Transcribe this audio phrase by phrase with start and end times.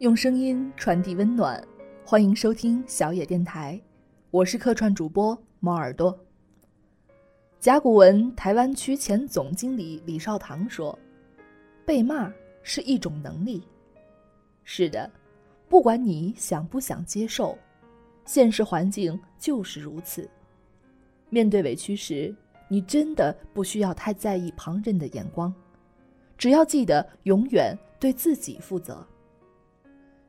[0.00, 1.66] 用声音传递温暖，
[2.04, 3.80] 欢迎收听小野电台，
[4.30, 6.14] 我是客串主播猫耳朵。
[7.58, 10.96] 甲骨文台湾区前总经理李少棠说
[11.86, 12.30] ：“被骂
[12.62, 13.62] 是一种能力。”
[14.64, 15.10] 是的，
[15.66, 17.56] 不管你想不想接受，
[18.26, 20.28] 现实环境就是如此。
[21.30, 22.36] 面对委屈时，
[22.68, 25.50] 你真的不需要太在意旁人的眼光，
[26.36, 29.02] 只要记得永远对自己负责。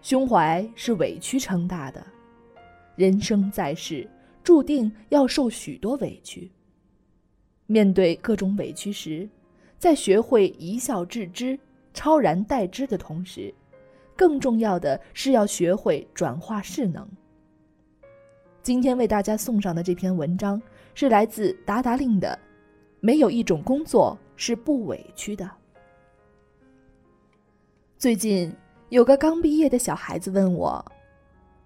[0.02, 2.06] 胸怀是委屈撑大的，
[2.96, 4.10] 人生在世，
[4.44, 6.50] 注定要受许多委屈。
[7.66, 9.28] 面对各种委屈时，
[9.78, 11.60] 在学会一笑置之、
[11.94, 13.54] 超然待之的同时，
[14.16, 17.06] 更重要的是要学会转化势能。
[18.64, 20.62] 今天为大家送上的这篇文章
[20.94, 22.38] 是来自达达令的
[23.02, 25.50] ：“没有一种工作是不委屈的。”
[27.98, 28.54] 最近
[28.90, 30.84] 有个刚毕业的小孩子问我，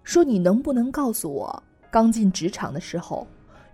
[0.02, 3.24] 说：“你能不能告诉我，刚进职场的时候，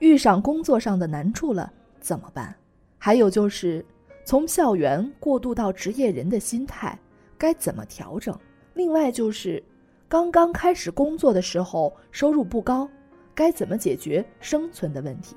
[0.00, 2.54] 遇上工作上的难处了？”怎么办？
[2.98, 3.82] 还有就是，
[4.22, 6.98] 从校园过渡到职业人的心态
[7.38, 8.38] 该怎么调整？
[8.74, 9.62] 另外就是，
[10.10, 12.86] 刚刚开始工作的时候收入不高，
[13.34, 15.34] 该怎么解决生存的问题？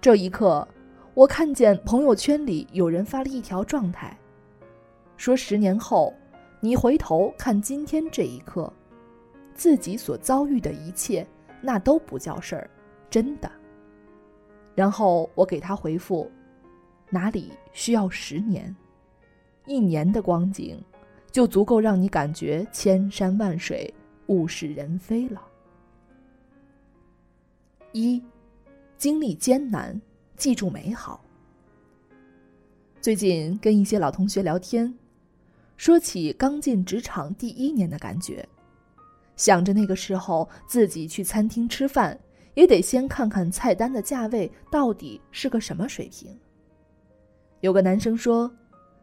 [0.00, 0.66] 这一刻，
[1.14, 4.18] 我看见朋友圈里有人发了一条状态，
[5.16, 6.12] 说十年后，
[6.64, 8.72] 你回头看今天这一刻，
[9.52, 11.26] 自己所遭遇的一切，
[11.60, 12.70] 那都不叫事儿，
[13.10, 13.50] 真的。
[14.72, 16.30] 然后我给他回复
[17.10, 18.72] ：“哪里需要十年？
[19.66, 20.80] 一年的光景，
[21.32, 23.92] 就足够让你感觉千山万水、
[24.28, 25.42] 物是人非了。”
[27.90, 28.22] 一，
[28.96, 30.00] 经历艰难，
[30.36, 31.24] 记住美好。
[33.00, 34.94] 最近跟一些老同学聊天，
[35.76, 38.48] 说起刚进职场第一年的感觉，
[39.36, 42.18] 想着那个时候自己去餐厅吃饭。
[42.54, 46.38] 也得先看看菜单的价位到底是个什么水平。
[47.60, 48.54] 有个男生说，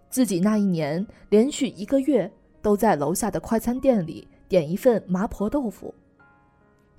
[0.07, 5.91] 自己那一年连续一个月都在楼下的快餐店里点一份麻婆豆腐，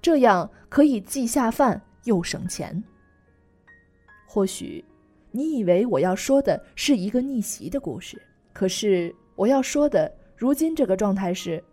[0.02, 2.82] 这样可以既下饭又省钱。
[4.26, 4.84] 或许，
[5.30, 8.20] 你以为我要说的是一个逆袭的故事，
[8.52, 11.64] 可是我要说的，如今这个状态是，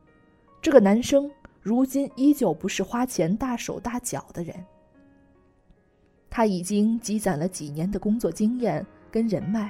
[0.61, 1.29] 这个男生。
[1.61, 4.55] 如今依旧不是花钱大手大脚的人。
[6.29, 9.69] 他已经积攒了几年的工作经验跟人脉，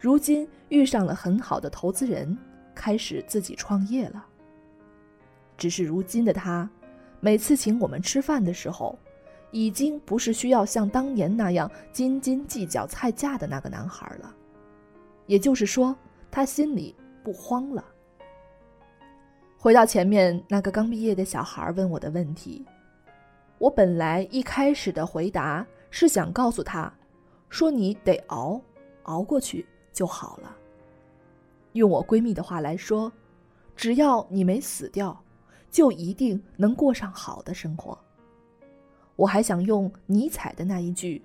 [0.00, 2.34] 如今遇上了很好的投资人，
[2.74, 4.24] 开始自己创业了。
[5.58, 6.66] 只是如今的他，
[7.20, 8.98] 每次请我们吃饭的时候，
[9.50, 14.34] 已经不是需要像当年那样斤斤计较菜价的那个男孩了。
[15.26, 15.94] 也就是说，
[16.36, 17.82] 他心里不慌了。
[19.56, 22.62] 回到前面那个刚毕业的小孩问我的问题，
[23.56, 26.92] 我本来一开始的回答是想告诉他，
[27.48, 28.60] 说你得熬，
[29.04, 29.64] 熬过去
[29.94, 30.54] 就好了。
[31.72, 33.10] 用我闺蜜的话来说，
[33.74, 35.18] 只要你没死掉，
[35.70, 37.98] 就一定能过上好的生活。
[39.16, 41.22] 我还想用尼采的那一句：“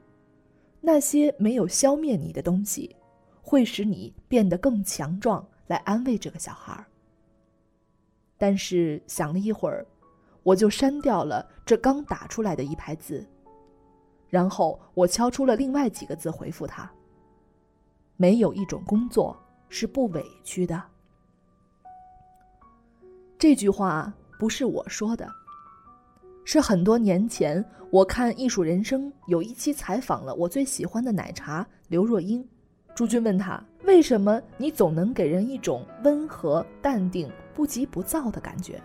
[0.80, 2.96] 那些没有消灭你的东西，
[3.42, 6.86] 会使你变得更强壮”来安慰这个小孩。
[8.38, 9.86] 但是想了一会儿，
[10.44, 13.26] 我就删掉了这刚打出来的一排字。
[14.30, 16.90] 然后我敲出了另外几个字回复他
[18.18, 19.38] ：“没有一种工作
[19.70, 20.82] 是不委屈的。”
[23.38, 25.30] 这句话不是我说的，
[26.46, 32.48] 是很多年前我看《艺术人生》有一期采访了我最喜欢的奶茶刘若英。
[32.94, 38.80] 朱军问他：“为什么你总能给人一种温和、淡定、不急不躁的感觉？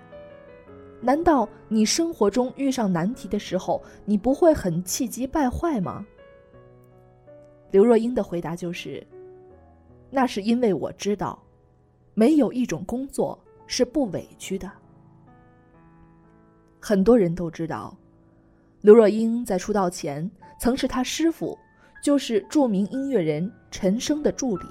[1.00, 6.06] 难道你生活中遇上难题的时候，你不会很气急败坏吗？”
[7.72, 9.04] 刘若英的回答就是
[10.08, 11.42] ：“那是因为我知道，
[12.14, 14.70] 没有一种工作是不委屈的。”
[16.80, 17.94] 很多人都知道，
[18.80, 21.58] 刘若英在出道前曾是他师傅。
[22.02, 24.66] 就是著名音乐人陈升的助理。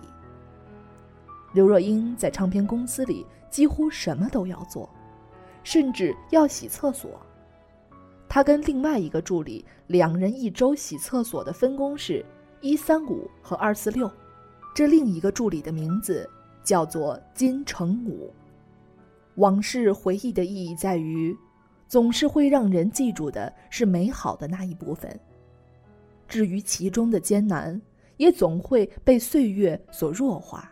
[1.54, 4.90] 刘若英在唱片公司里几乎什么都要做，
[5.64, 7.20] 甚至要洗厕所。
[8.28, 12.26] 她跟另外一个助理两人一周洗厕所的分工是
[12.60, 14.12] 一三五和二四六。
[14.74, 16.30] 这另一个助理的名字
[16.64, 18.34] 叫做金城武。
[19.36, 21.34] 往事回忆的意义在于，
[21.88, 25.18] 总是会让人记住的是美好的那一部分。
[26.28, 27.82] 至于其中的艰难，
[28.18, 30.72] 也总会被岁月所弱化。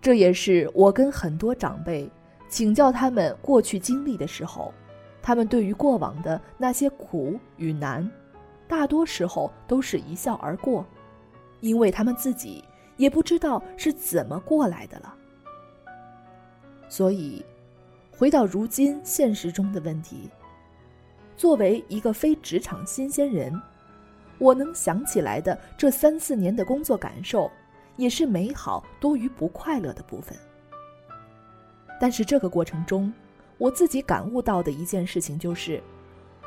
[0.00, 2.10] 这也是我跟很多长辈
[2.48, 4.72] 请教他们过去经历的时候，
[5.22, 8.08] 他们对于过往的那些苦与难，
[8.68, 10.86] 大多时候都是一笑而过，
[11.60, 12.62] 因为他们自己
[12.96, 15.14] 也不知道是怎么过来的了。
[16.86, 17.44] 所以，
[18.10, 20.28] 回到如今现实中的问题，
[21.36, 23.58] 作为一个非职场新鲜人，
[24.38, 27.50] 我能想起来的这三四年的工作感受，
[27.96, 30.36] 也是美好多于不快乐的部分。
[32.00, 33.12] 但是这个过程中，
[33.56, 35.80] 我自己感悟到的一件事情就是，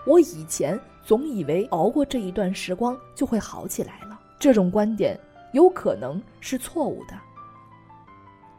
[0.05, 5.17] 我以前总以为熬过这一段时光就会好起来了，这种观点
[5.53, 7.15] 有可能是错误的。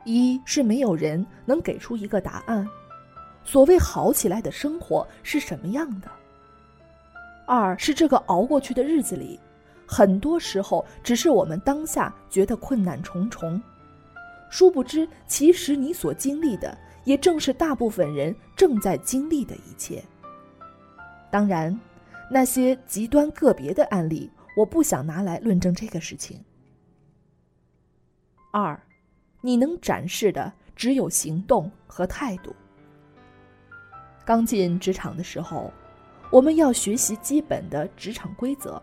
[0.05, 2.67] 一是没有人能给出一个答案，
[3.45, 6.09] 所谓好起来的生活是什么样的；
[7.49, 9.41] 二是这个熬过去的日子里，
[9.87, 13.61] 很多时候只是我们当下觉得困难重重。
[14.51, 20.05] 殊不知，其实你所经历的，也正是大部分人正在经历的一切。
[21.31, 21.75] 当然，
[22.31, 26.45] 那些极端个别的案例，我不想拿来论证这个事情。
[28.53, 28.79] 二，
[29.41, 32.55] 你能展示的只有行动和态度。
[34.23, 35.73] 刚进职场的时候，
[36.31, 38.81] 我们要学习基本的职场规则，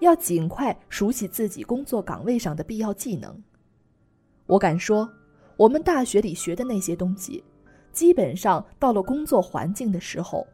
[0.00, 3.40] 要尽快熟悉自己工作岗位上的必要技能。
[4.46, 5.08] 我敢说，
[5.56, 7.42] 我们大学里学的那些东西，
[7.92, 10.44] 基本上到了工作环境的时候，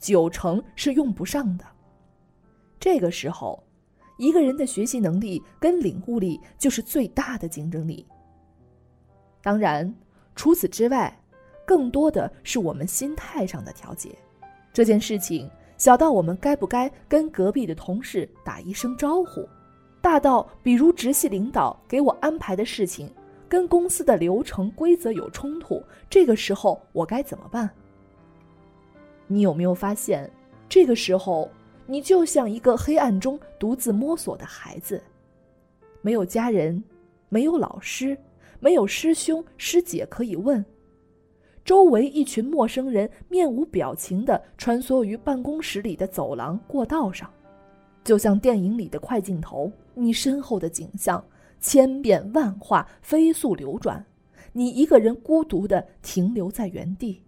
[0.00, 1.64] 九成是用不上的。
[2.80, 3.62] 这个时候，
[4.18, 8.04] 一个人的学习能力跟领悟力就是最大的竞争力。
[9.40, 9.94] 当然，
[10.34, 11.16] 除此之外，
[11.64, 14.12] 更多的是我们心态上的调节。
[14.72, 19.48] 这件事情小到我们该不该跟隔壁的同事打一声招呼，
[20.00, 23.10] 大到比如直系领导给我安排的事情。
[23.48, 27.68] 跟公司的流程规则有冲突，这个时候我该怎么办？
[29.26, 30.30] 你有没有发现，
[30.70, 31.50] 这个时候
[31.84, 35.02] 你就像一个黑暗中独自摸索的孩子，
[36.00, 36.82] 没有家人，
[37.28, 38.16] 没有老师，
[38.58, 40.64] 没有师兄师姐可以问，
[41.64, 47.30] 周围一群陌生人面无表情的穿梭于办公室里的走廊过道上，
[48.02, 51.24] 就像电影里的快镜头，你身后的景象。
[51.64, 54.04] 千变万化，飞速流转，
[54.52, 57.22] 你一个人孤独的停留在原地。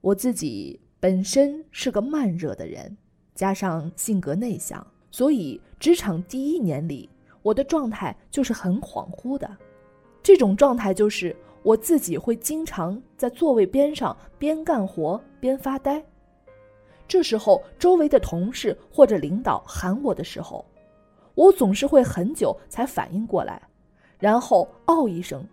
[0.00, 2.96] 我自己本身是个慢热的人，
[3.34, 7.10] 加上性格内向，所以职场第一年里，
[7.42, 9.54] 我的状态就是很恍惚的。
[10.22, 16.00] 这种状态就是我自己会经常在座位边上边干活边发呆。
[17.08, 20.64] 这时候，周围的同事或者领导喊我的时候。
[21.34, 23.60] 我总是会很久才反应过来，
[24.20, 25.44] 然后哦一声。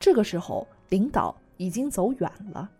[0.00, 2.70] 这个时候，领导已经走远了。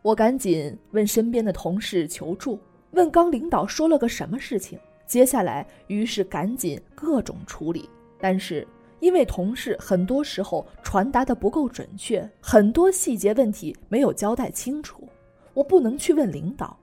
[0.00, 2.58] 我赶紧问身边的同事求助，
[2.92, 4.78] 问刚领导说了个什么事情。
[5.06, 7.86] 接下来，于是赶紧各种处理。
[8.18, 8.66] 但是
[9.00, 15.08] 因为同事很多时候传达的不够准确，很多细节问题没有交代清楚，
[15.54, 16.78] 我不能去问领导。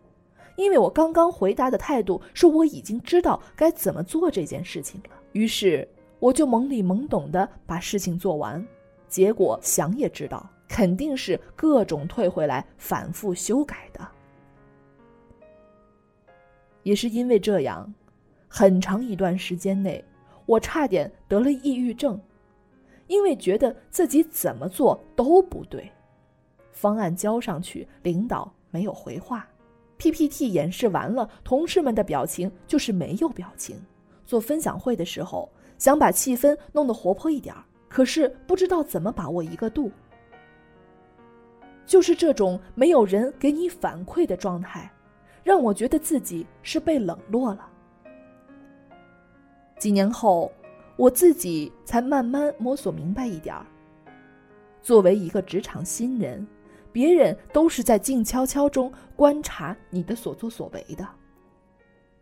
[0.56, 5.88] 因为我刚刚回答的态度是我已经知道该怎么做这件事情了，于是
[6.20, 8.66] 我就懵里懵懂的把事情做完，
[9.08, 14.08] 结果想也知道肯定是各种退回来反复修改的。
[16.82, 17.94] 也是因为这样，
[18.48, 20.04] 很长一段时间内，
[20.48, 22.20] 我差点得了抑郁症，
[23.06, 25.92] 因为觉得自己怎么做都不对，
[26.72, 29.48] 方案交上去，领导没有回话。
[29.98, 33.80] PPT 演示完了，同事们的表情就是没有表情。
[34.26, 37.56] 做分享会的时候，想把气氛弄得活泼一点
[37.90, 39.92] 可是不知道怎么把握一个度。
[41.86, 44.92] 就是这种没有人给你反馈的状态，
[45.44, 47.70] 让我觉得自己是被冷落了。
[49.78, 50.52] 几年后，
[50.96, 53.66] 我自己才慢慢摸索明白一点儿
[54.82, 56.46] 作为一个职场新人。
[56.92, 61.08] 别人都是在静悄悄中观察你的所作所为的，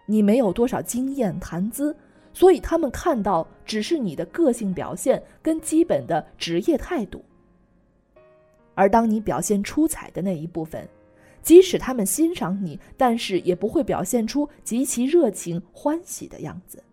[0.05, 1.95] 你没有多少经验谈资，
[2.33, 7.23] 所以他们看到只是你的个性表现跟基本的职业态度。
[8.73, 10.85] 而当你表现出彩的那一部分，
[11.41, 16.83] 即使他们欣赏你，但是也不会表现出极其热情欢喜的样子。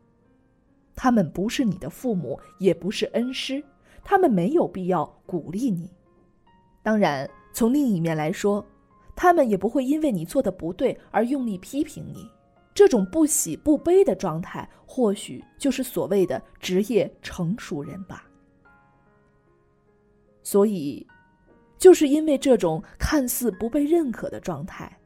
[0.94, 3.62] 他们不是你的父母，也不是恩师，
[4.02, 5.90] 他们没有必要鼓励你。
[6.82, 7.28] 当然。
[7.54, 8.64] 从另一面来说，
[9.14, 12.26] 他们也不会因为你做的不对而用力批评你。
[12.72, 18.26] 这种不喜不悲的状态，或许就是所谓的职业成熟人吧。
[20.42, 21.06] 所以，
[21.76, 24.99] 就是因为这种看似不被认可的状态，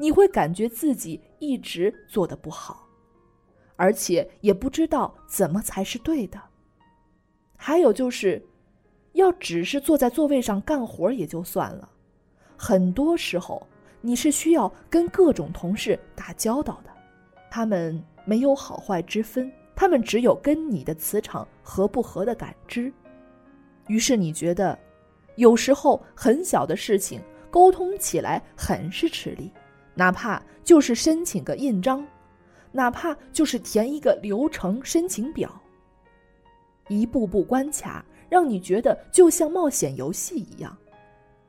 [0.00, 2.85] 你会感觉自己一直做的不好，
[3.76, 6.40] 而且也不知道怎么才是对的。
[7.56, 8.44] 还有就是，
[9.12, 11.88] 要只是坐在座位上干活也就算了，
[12.56, 13.66] 很多时候
[14.00, 16.90] 你是需要跟各种同事打交道的，
[17.50, 22.92] 他们没有好坏之分，他们只有跟你的磁场合不合的感知。
[23.88, 24.78] 于是你觉得，
[25.36, 29.50] 有时候很小的事情沟通起来很是吃力，
[29.94, 32.06] 哪怕就是申请个印章，
[32.76, 35.50] 哪怕就是填一个流程申请表。
[36.88, 40.76] 一步步关卡，让你觉得就像冒险游戏一样，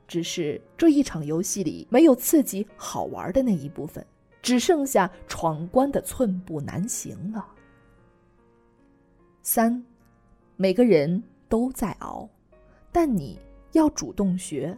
[0.06, 4.04] 只是这一场游戏里没有刺激好玩的那一部分，
[4.40, 7.46] 只剩下闯关的寸步难行了。
[9.42, 9.84] 三，
[10.56, 12.26] 每个人都在熬，
[12.90, 13.38] 但你
[13.72, 14.76] 要主动学，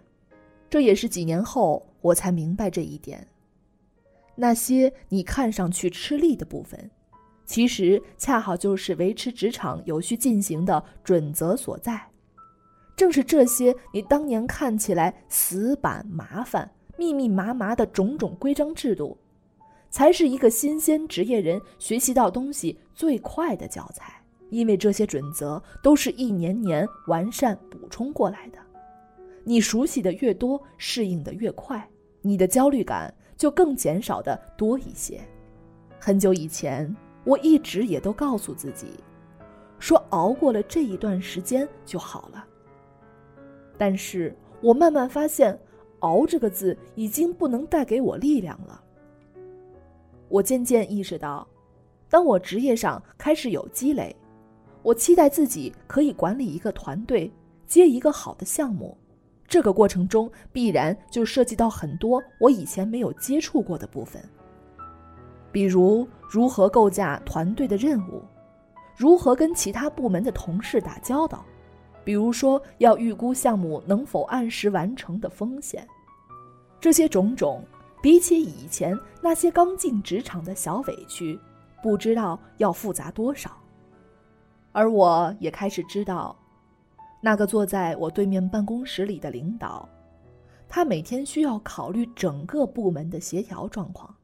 [0.68, 3.26] 这也是几年后我才明白这一点。
[4.36, 6.90] 那些你看上去吃力的部分。
[7.44, 12.00] 其实恰好就是维持职场有序进行的准则所在，
[12.94, 19.18] 正是这些你当年看起来死板、麻烦、密密麻麻的种种规章制度，
[19.90, 24.14] 才是一个新鲜职业人学习到东西最快的教材。
[24.50, 28.58] 因为这些准则都是一年年完善补充过来的，
[29.44, 31.88] 你熟悉的越多，适应的越快，
[32.20, 35.18] 你的焦虑感就更减少的多一些。
[35.98, 36.94] 很久以前。
[37.22, 38.86] 我一直也都告诉自己，
[39.78, 42.42] 说熬过了这一段时间就好了。
[43.76, 45.56] 但是我慢慢发现
[46.00, 48.82] ，“熬”这个字已经不能带给我力量了。
[50.28, 51.46] 我渐渐意识到，
[52.08, 54.16] 当我职业上开始有积累，
[54.82, 57.30] 我期待自己可以管理一个团队，
[57.66, 58.96] 接一个好的项目。
[59.50, 64.22] 这个过程中必然就涉及到很多我以前没有接触过的部分。
[65.50, 68.22] 比如如何构架团队的任务，
[68.96, 71.44] 如何跟其他部门的同事打交道，
[72.04, 75.84] 比如说要预估项目能否按时完成的风险，
[76.80, 77.60] 这些种种，
[78.00, 81.36] 比起以前那些刚进职场的小委屈，
[81.82, 83.50] 不知道要复杂多少。
[84.70, 86.36] 而我也开始知道，
[87.20, 89.86] 那个坐在我对面办公室里的领导，
[90.68, 94.14] 他每天需要考虑整个部门的协调状况。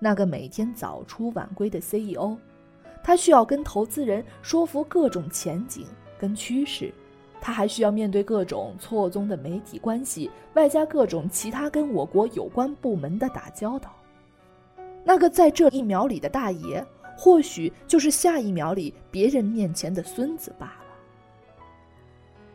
[0.00, 2.36] 那个每天早出晚归的 CEO，
[3.04, 5.86] 他需要跟投资人说服各种前景
[6.18, 6.92] 跟趋势，
[7.40, 13.94] 他还需要面对各种错综的媒体关系，外加各种其他跟我国有关部门的打交道。
[15.04, 16.84] 那个在这一秒里的大爷，
[17.16, 20.81] 或许就是下一秒里别人面前的孙子罢了。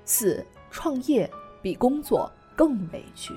[0.09, 1.29] 四，创业
[1.61, 3.33] 比工作更委屈。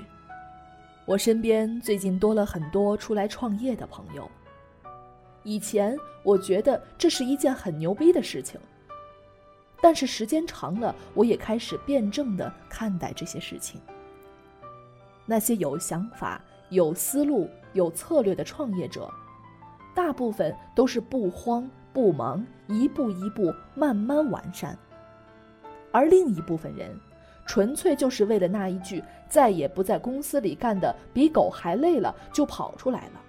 [1.05, 4.31] 我身边最近多了很多出来创业的朋友。
[5.43, 8.61] 以前我觉得这是一件很牛逼的事情，
[9.83, 13.81] 但是时间长了，我也开始辩证的看待这些事情。
[15.27, 19.13] 那些有想法、有思路、有策略的创业者，
[19.93, 24.79] 大部分都是不慌不忙，一步一步慢慢完善，
[25.93, 26.99] 而另一部分人。
[27.47, 33.21] 纯粹就是为了那一句“再也不在公司里干的比狗还累了”就跑出来了。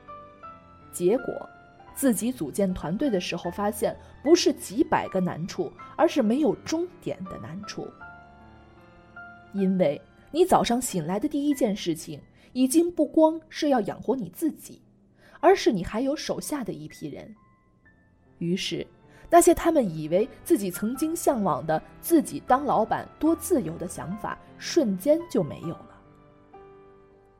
[0.91, 1.49] 结果，
[1.95, 7.87] 自己组建团队的时候发现，不是几百个难处，而是没有终点的难处。
[9.53, 9.99] 因为
[10.29, 12.21] 你早上醒来的第一件事情，
[12.53, 14.79] 已经不光是要养活你自己，
[15.39, 17.33] 而是你还有手下的一批人。
[18.37, 18.85] 于是。
[19.33, 25.89] 那些他们以为自己曾经向往的自己当老板多自由的想法，瞬间就没有了。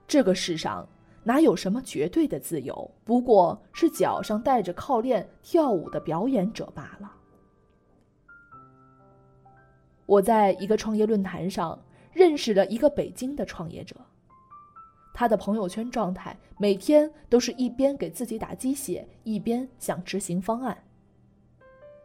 [0.07, 0.88] 这个世上
[1.21, 2.89] 哪有什么绝对的自由？
[3.03, 7.12] 不过是脚上带着铐链跳舞的表演者罢了。
[10.05, 11.77] 我在一个创业论坛上
[12.13, 13.98] 认识了一个北京的创业者，
[15.13, 20.77] 他的朋友圈状态每天都是一边给自己打鸡血，一边想执行方案。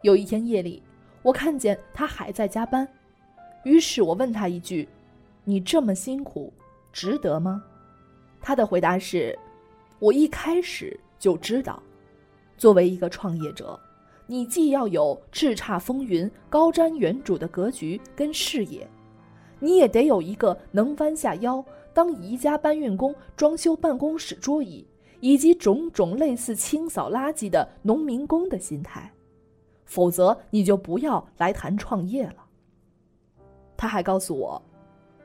[0.01, 0.83] 有一天夜里，
[1.23, 2.87] 我看见他还在加班，
[3.63, 4.87] 于是我问他一句
[5.43, 6.53] ：“你这么辛苦，
[6.93, 7.63] 值得吗？”
[8.39, 9.37] 他的回答是
[9.99, 11.81] ：“我一开始就知道，
[12.57, 13.77] 作为一个创业者，
[14.27, 18.87] 你既要有叱咤风云、高瞻远瞩的格局跟视野，
[19.59, 24.85] 你也得有一个能弯下腰当宜家搬运工、装修办公室桌椅，
[25.19, 29.11] 以及种种类似清扫垃圾的农民工的心态。”
[29.87, 32.45] 否则，你就不要来谈创业了。
[33.75, 34.61] 他还告诉我，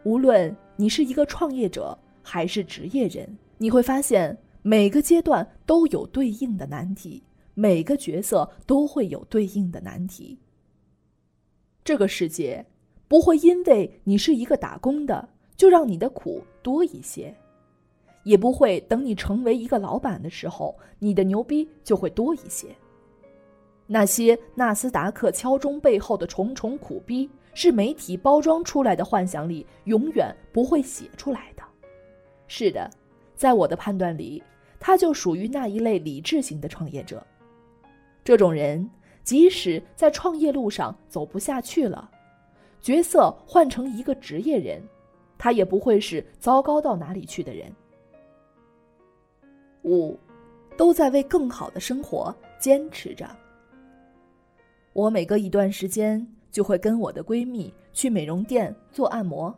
[0.05, 7.23] 无论你是一个创业者还是职业人，你会发现每个阶段都有对应的难题，
[7.55, 10.39] 每个角色都会有对应的难题。
[11.85, 12.65] 这个世界
[13.09, 17.35] 不会因为你是一个打工的，就让你的苦多一些，
[18.23, 22.69] 也不会等你成为一个老板的时候，你的牛逼就会多一些。
[23.87, 31.63] 那些纳斯达克敲钟背后的重重苦逼，是媒体包装出来的幻想里永远不会写出来的。
[32.47, 32.91] 是的，
[33.35, 34.43] 在我的判断里，
[34.79, 37.25] 他就属于那一类理智型的创业者。
[38.25, 38.89] 这种人，
[39.25, 42.11] 即使在创业路上走不下去了，
[42.81, 44.83] 角色换成一个职业人，
[45.37, 47.71] 他也不会是糟糕到哪里去的人。
[49.83, 50.19] 五，
[50.77, 53.29] 都在为更好的生活坚持着。
[54.93, 59.55] 我每隔一段时间就会跟我的闺蜜去美容店做按摩。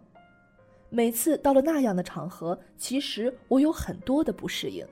[0.91, 4.87] 每次到了那样的场合，其实我有很多的不适应，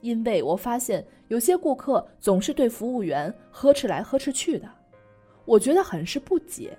[0.00, 4.68] 因为我发现有些顾客总是对服务员呵斥来呵斥去的，
[5.44, 6.76] 我觉得很是不解。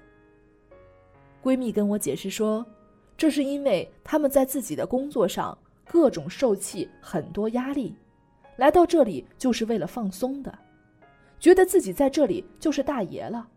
[1.42, 2.66] 闺蜜跟我解释说，
[3.16, 7.96] 这是因为他们在自己的工作上各种受气，很多压力，
[8.58, 10.54] 来到这里就是为了放松的。
[11.40, 13.48] 觉得自己在这里就是大爷了，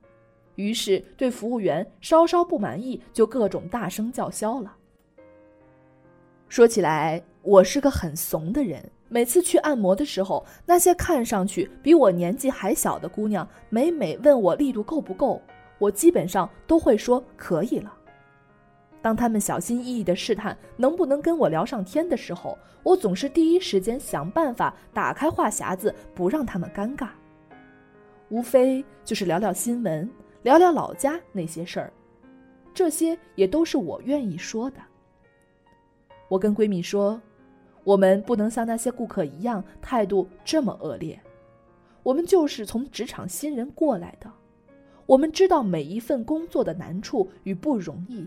[0.54, 4.76] 于是对服务员稍稍不满意，就各种大声叫嚣了。
[6.48, 8.82] 说起来，我是个很怂的人。
[9.08, 15.40] 每次去按摩的时候，那些看上去比我年纪还小的姑娘，每每问我力度够不够，
[15.78, 17.92] 我基本上都会说可以了。
[19.02, 27.08] 当他们小心翼翼地试探能不能跟我聊上天的时候，我总是第一时间想办法打开话匣子，不让他们尴尬。
[28.32, 30.08] 无非就是聊聊新闻，
[30.42, 31.92] 聊聊老家那些事儿，
[32.72, 34.78] 这些也都是我愿意说的。
[36.28, 37.20] 我跟闺蜜说，
[37.84, 41.20] 我们不能像那些顾客一样态度这么恶劣。
[42.02, 44.32] 我们就是从职场新人过来的，
[45.04, 48.26] 我们知道每一份工作的难处与不容易。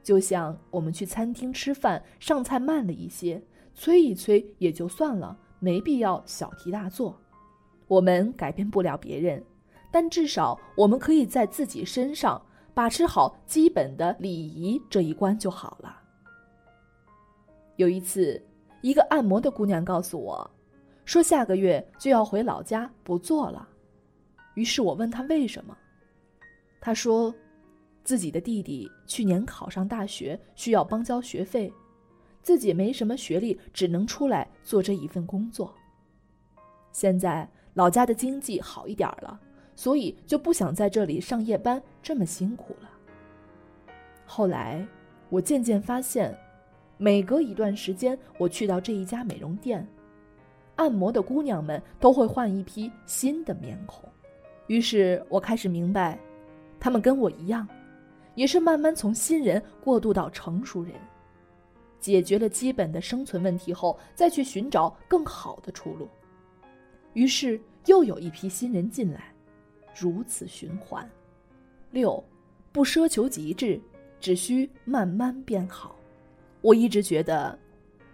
[0.00, 3.42] 就像我们去餐厅吃饭，上菜慢了一些，
[3.74, 7.20] 催一催也就算了，没必要小题大做。
[7.92, 9.44] 我们改变不了别人，
[9.90, 12.40] 但至少我们可以在自己身上
[12.72, 16.00] 把持好基本的礼仪这一关就好了。
[17.76, 18.42] 有一次，
[18.80, 20.50] 一个按摩的姑娘告诉我，
[21.04, 23.68] 说下个月就要回老家不做了。
[24.54, 25.76] 于是我问她为什么，
[26.80, 27.34] 她说，
[28.04, 31.70] 自己的弟弟去年考上大学，需要帮交学费，
[32.40, 35.74] 自己没什么学历，只能出来做这一份工作。
[36.90, 37.46] 现在。
[37.74, 39.40] 老家的经济好一点了，
[39.74, 42.90] 所以就不想在这里上夜班这么辛苦了。
[44.26, 44.86] 后来，
[45.30, 46.36] 我渐渐发现，
[46.98, 49.86] 每隔一段时间我去到这一家美容店，
[50.76, 54.08] 按摩的姑娘们都会换一批新的面孔。
[54.66, 56.18] 于是我开始明白，
[56.78, 57.66] 她们跟我一样，
[58.34, 60.94] 也是慢慢从新人过渡到成熟人，
[61.98, 66.06] 解决了基本的生存问题后，再去寻找更好的出路。
[67.14, 69.34] 于是又有一批新人进来，
[69.94, 71.08] 如此循环。
[71.90, 72.22] 六，
[72.72, 73.80] 不奢求极致，
[74.18, 75.96] 只需慢慢变好。
[76.60, 77.58] 我一直觉得，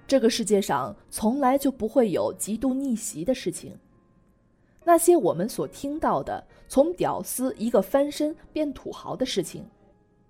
[0.07, 3.79] 这个世界上从来就不会有极度逆袭的事情。
[4.85, 9.65] 那些我们所听到的从屌丝一个翻身变土豪的事情，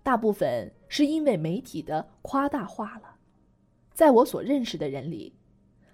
[0.03, 3.17] 大部分是因为媒体的夸大化了。
[3.95, 5.33] 在我所认识的人里。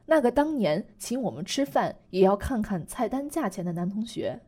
[0.07, 4.39] 那个当年请我们吃饭也要看看菜单价钱的男同学，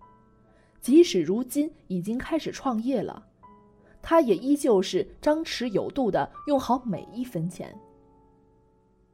[0.81, 3.27] 即使如今已经开始创业了，
[4.03, 7.75] 他也依旧是张弛有度的用好每一分钱。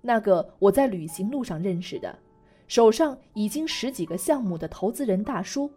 [0.00, 2.18] 那个我在旅行路上认识的，
[2.66, 5.70] 手上已经十几个项目的投资人大叔，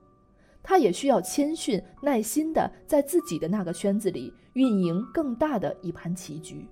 [0.63, 6.67] 他也需要谦逊耐心的在自己的那个圈子里运营更大的一盘棋局。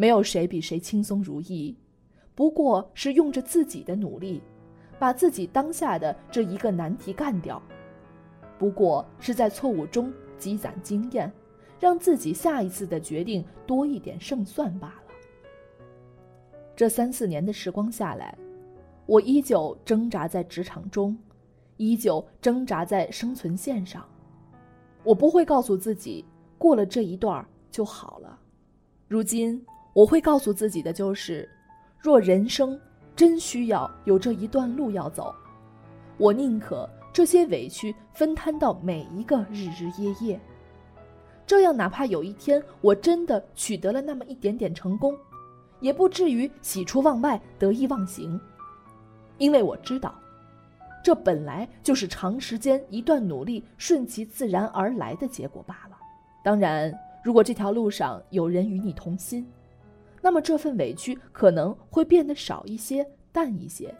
[0.00, 1.76] 没有谁比谁轻松如意，
[2.34, 4.40] 不过是用着自己的努力，
[4.98, 7.62] 把自己当下的这一个难题干掉。
[8.58, 11.30] 不过是在错误中积攒经验，
[11.78, 15.12] 让自己下一次的决定多一点胜算罢了。
[16.74, 18.34] 这三四年的时光下来，
[19.04, 21.14] 我依旧挣扎在职场中，
[21.76, 24.08] 依旧挣扎在生存线上。
[25.04, 26.24] 我不会告诉自己
[26.56, 28.40] 过了这一段就好了。
[29.06, 29.62] 如今。
[29.92, 31.48] 我会告诉自己的就是，
[31.98, 32.78] 若人生
[33.16, 35.34] 真需要有这一段路要走，
[36.16, 40.40] 我宁可这些委屈分摊到每一个日日夜夜。
[41.44, 45.12] 这样哪怕有一天我真的取得了那么一点点成功，
[45.80, 48.40] 也不至于喜出望外、得意忘形，
[49.38, 50.14] 因为我知道，
[51.02, 55.96] 这本来就是长时间一段努力顺其自然而来的结果罢了。
[56.44, 59.44] 当然，如果这条路上有人与你同心，
[60.20, 63.92] 那么这份委屈可能会变得少一些、淡一些。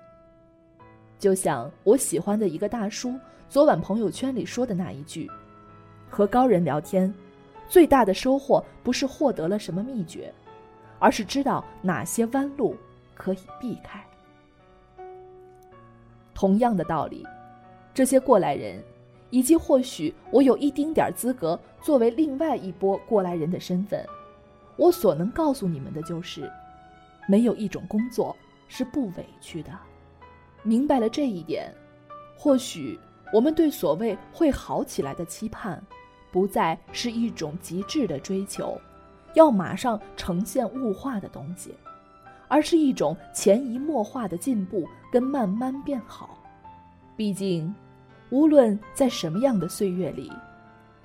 [1.19, 3.15] 就像我喜欢的一个大叔
[3.49, 5.31] 昨晚朋友圈里说的那一句
[6.09, 7.13] ：“和高人聊天，
[7.69, 10.33] 最大的收获不是获得了什么秘诀，
[10.99, 12.77] 而是知道哪些弯路
[13.15, 14.03] 可以避开。”
[16.33, 17.27] 同样的道理，
[17.93, 18.83] 这些过来人，
[19.29, 24.03] 以及或许我有一丁点儿资格作为另外一波过来人的身份，
[24.81, 26.51] 我所能告诉你们的就是，
[27.29, 28.35] 没有一种工作
[28.67, 29.71] 是不委屈的。
[30.63, 31.71] 明白了这一点，
[32.35, 32.99] 或许
[33.31, 35.83] 我们对所谓会好起来的期盼，
[36.33, 38.81] 不再是一种极致的追求，
[39.35, 41.75] 要马上呈现物化的东西，
[42.49, 46.39] 而是一种潜移默化的进步跟慢慢变好。
[47.19, 47.75] 毕竟，
[48.31, 50.33] 无论在什么样的岁月里，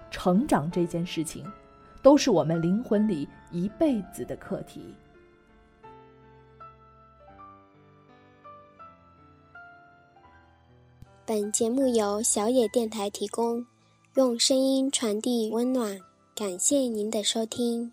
[0.09, 1.45] 成长这件事情，
[2.05, 4.93] 都是我们灵魂里一辈子的课题。
[11.25, 13.65] 本节目由小野电台提供，
[14.13, 15.99] 用声音传递温暖，
[16.35, 17.91] 感谢您的收听。